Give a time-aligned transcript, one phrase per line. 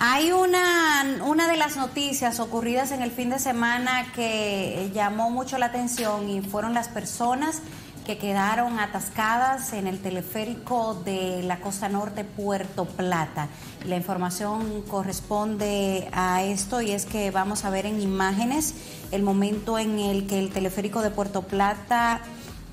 [0.00, 5.58] Hay una, una de las noticias ocurridas en el fin de semana que llamó mucho
[5.58, 7.62] la atención y fueron las personas
[8.06, 13.48] que quedaron atascadas en el teleférico de la costa norte Puerto Plata.
[13.86, 18.76] La información corresponde a esto y es que vamos a ver en imágenes
[19.10, 22.20] el momento en el que el teleférico de Puerto Plata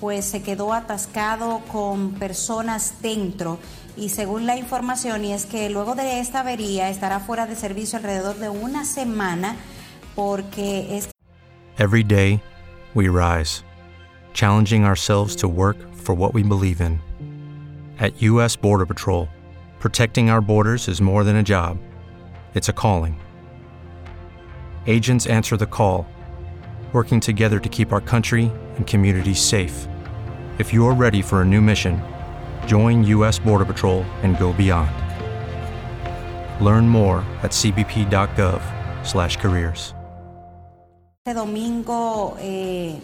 [0.00, 3.58] pues se quedó atascado con personas dentro
[3.96, 7.98] y según la información, y es que luego de esta avería estará fuera de servicio
[7.98, 9.56] alrededor de una semana
[10.14, 11.10] porque es...
[11.78, 12.40] Every day,
[12.94, 13.62] we rise,
[14.32, 17.00] challenging ourselves to work for what we believe in.
[17.98, 18.56] At U.S.
[18.56, 19.28] Border Patrol,
[19.78, 21.76] protecting our borders is more than a job,
[22.54, 23.20] it's a calling.
[24.86, 26.06] Agents answer the call,
[26.92, 29.86] working together to keep our country and communities safe.
[30.58, 32.02] If you are ready for a new mission,
[32.66, 33.38] Join U.S.
[33.40, 34.90] Border Patrol and go beyond.
[36.60, 39.94] Learn more at cbp.gov/careers.
[41.24, 43.00] Este domingo eh,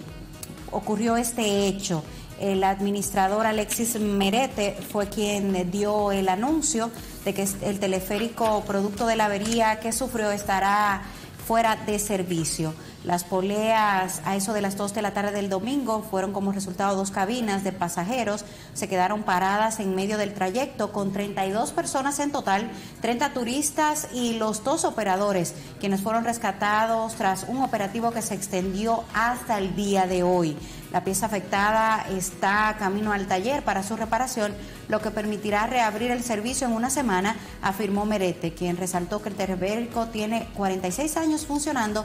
[0.70, 2.04] ocurrió este hecho.
[2.38, 6.90] El administrador Alexis Merete fue quien dio el anuncio
[7.24, 11.00] de que el teleférico, producto de la avería que sufrió, estará
[11.46, 12.74] fuera de servicio.
[13.06, 16.96] Las poleas a eso de las 2 de la tarde del domingo fueron como resultado
[16.96, 18.44] dos cabinas de pasajeros.
[18.74, 22.68] Se quedaron paradas en medio del trayecto con 32 personas en total,
[23.02, 29.04] 30 turistas y los dos operadores, quienes fueron rescatados tras un operativo que se extendió
[29.14, 30.56] hasta el día de hoy.
[30.90, 34.52] La pieza afectada está camino al taller para su reparación,
[34.88, 39.36] lo que permitirá reabrir el servicio en una semana, afirmó Merete, quien resaltó que el
[39.36, 42.04] teleférico tiene 46 años funcionando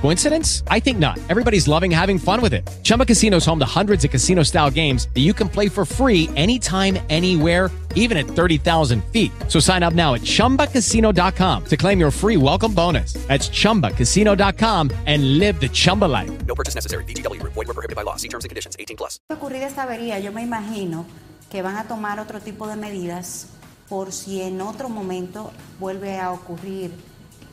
[0.00, 0.62] Coincidence?
[0.68, 1.18] I think not.
[1.28, 2.68] Everybody's loving having fun with it.
[2.82, 5.84] Chumba Casino is home to hundreds of casino style games that you can play for
[5.84, 9.32] free anytime, anywhere, even at 30,000 feet.
[9.48, 13.14] So sign up now at chumbacasino.com to claim your free welcome bonus.
[13.28, 16.30] That's chumbacasino.com and live the Chumba life.
[16.46, 17.04] No purchase necessary.
[17.04, 18.16] VGW, void, were prohibited by law.
[18.16, 19.18] See terms and conditions 18 plus.
[19.30, 21.04] ocurrida esta avería, yo me imagino
[21.50, 23.48] que van a tomar otro tipo de medidas
[23.88, 26.90] por si en otro momento vuelve a ocurrir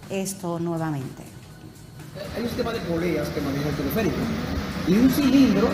[0.09, 1.36] esto nuevamente.
[2.35, 4.17] Hay un sistema de poleas que maneja el teleférico
[4.87, 5.69] y un cilindro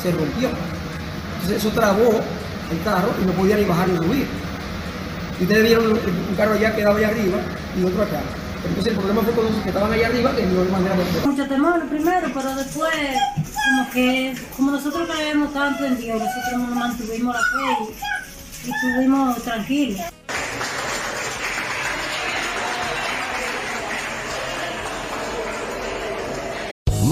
[0.00, 0.50] se rompió.
[1.34, 2.20] Entonces eso trabó
[2.70, 4.26] el carro y no podía ni bajar ni subir.
[5.40, 7.38] Y ustedes vieron un carro allá quedado allá arriba
[7.80, 8.20] y otro acá.
[8.64, 11.26] Entonces el problema fue con los que estaban allá arriba que no manera de...
[11.26, 12.94] Mucho temor primero, pero después
[13.68, 17.94] como que como nosotros creemos tanto en Dios, nosotros nos mantuvimos la fe
[18.66, 20.00] y estuvimos tranquilos.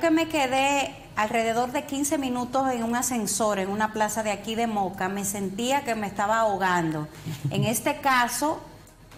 [0.00, 4.54] Que me quedé alrededor de 15 minutos en un ascensor en una plaza de aquí
[4.54, 7.06] de Moca, me sentía que me estaba ahogando.
[7.50, 8.60] En este caso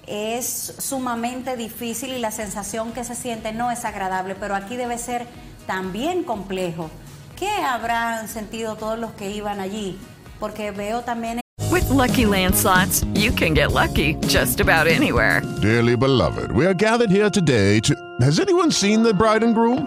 [0.09, 4.99] es sumamente difícil y la sensación que se siente no es agradable, pero aquí debe
[4.99, 5.27] ser
[5.67, 6.91] también complejo.
[7.37, 9.97] ¿Qué habrán sentido todos los que iban allí?
[10.41, 11.41] Porque veo también
[11.71, 15.43] With Lucky Land slots, you can get lucky just about anywhere.
[15.61, 17.95] Dearly beloved, we are gathered here today to.
[18.21, 19.87] Has anyone seen the bride and groom?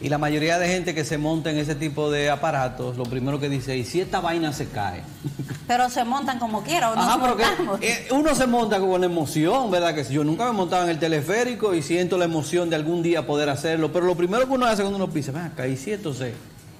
[0.00, 3.40] Y la mayoría de gente que se monta en ese tipo de aparatos, lo primero
[3.40, 5.02] que dice, ¿y si esta vaina se cae?
[5.66, 9.70] Pero se montan como quiera, o Ajá, pero que, eh, uno se monta con emoción,
[9.70, 9.94] ¿verdad?
[9.94, 13.02] Que si yo nunca me montaba en el teleférico y siento la emoción de algún
[13.02, 15.92] día poder hacerlo, pero lo primero que uno hace cuando uno pisa, acá, ¿y si
[15.92, 16.32] esto se,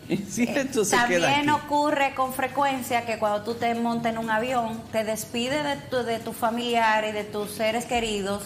[0.31, 1.61] si esto se queda También aquí?
[1.67, 5.97] ocurre con frecuencia que cuando tú te montas en un avión, te despides de tu,
[6.05, 8.44] de tu familiar y de tus seres queridos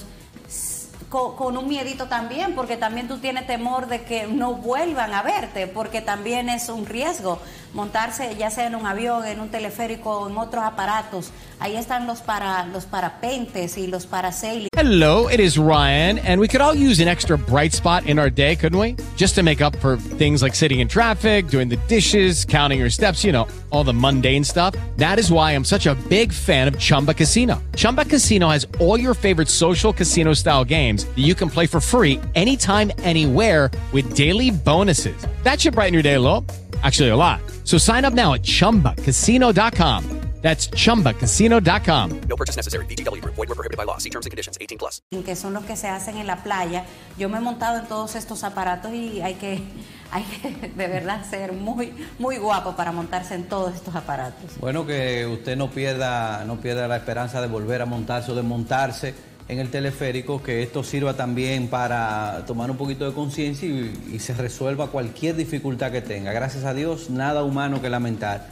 [1.12, 5.22] con, con un miedito también, porque también tú tienes temor de que no vuelvan a
[5.22, 7.38] verte, porque también es un riesgo
[7.74, 11.30] montarse ya sea en un avión, en un teleférico en otros aparatos.
[11.58, 14.68] Ahí están los para los parapentes y los parasailings.
[14.76, 18.30] Hello, it is Ryan, and we could all use an extra bright spot in our
[18.30, 18.96] day, couldn't we?
[19.16, 22.90] Just to make up for things like sitting in traffic, doing the dishes, counting your
[22.90, 24.74] steps, you know, all the mundane stuff.
[24.96, 27.62] That is why I'm such a big fan of Chumba Casino.
[27.76, 31.80] Chumba Casino has all your favorite social casino style games that you can play for
[31.80, 35.16] free anytime, anywhere with daily bonuses.
[35.42, 36.44] That should brighten your day a little.
[36.82, 37.40] Actually, a lot.
[37.64, 40.22] So sign up now at chumbacasino.com.
[40.42, 42.20] That's chumbacasino.com.
[42.28, 42.84] No purchase necessary.
[42.86, 43.36] VGW Group.
[43.36, 43.98] Void were prohibited by law.
[43.98, 44.58] See terms and conditions.
[44.60, 45.00] 18 plus.
[45.24, 46.84] que son los que se hacen en la playa.
[47.16, 49.62] Yo me he montado en todos estos aparatos y hay que,
[50.10, 54.58] hay que de verdad ser muy, muy guapo para montarse en todos estos aparatos.
[54.58, 58.42] Bueno, que usted no pierda, no pierda la esperanza de volver a montarse o de
[58.42, 59.14] montarse
[59.48, 64.18] en el teleférico, que esto sirva también para tomar un poquito de conciencia y, y
[64.18, 66.32] se resuelva cualquier dificultad que tenga.
[66.32, 68.46] Gracias a Dios, nada humano que lamentar.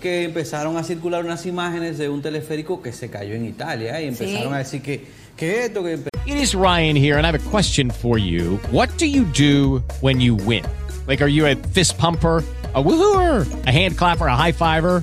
[0.00, 4.04] Que empezaron a circular unas imágenes de un teleférico que se cayó en Italia ¿eh?
[4.04, 4.54] y empezaron Sí.
[4.54, 5.04] a decir que,
[5.36, 8.58] que esto, que It is Ryan here, and I have a question for you.
[8.72, 10.64] What do you do when you win?
[11.06, 12.42] Like, are you a fist pumper?
[12.74, 15.02] A woohooer, a hand clapper, a high fiver.